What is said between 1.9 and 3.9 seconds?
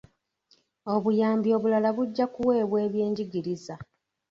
bujja kuweebwa byenjigiriza.